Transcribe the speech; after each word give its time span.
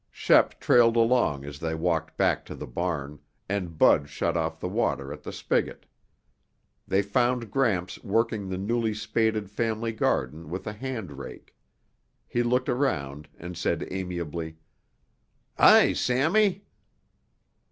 Shep 0.09 0.59
trailed 0.59 0.95
along 0.95 1.45
as 1.45 1.59
they 1.59 1.75
walked 1.75 2.17
back 2.17 2.43
to 2.47 2.55
the 2.55 2.65
barn, 2.65 3.19
and 3.47 3.77
Bud 3.77 4.09
shut 4.09 4.35
off 4.35 4.59
the 4.59 4.67
water 4.67 5.13
at 5.13 5.21
the 5.21 5.31
spigot. 5.31 5.85
They 6.87 7.03
found 7.03 7.51
Gramps 7.51 8.03
working 8.03 8.49
the 8.49 8.57
newly 8.57 8.95
spaded 8.95 9.47
family 9.51 9.91
garden 9.91 10.49
with 10.49 10.65
a 10.65 10.73
hand 10.73 11.19
rake. 11.19 11.55
He 12.27 12.41
looked 12.41 12.67
around 12.67 13.27
and 13.37 13.55
said 13.55 13.87
amiably, 13.91 14.57
"Hi, 15.59 15.93
Sammy." 15.93 16.65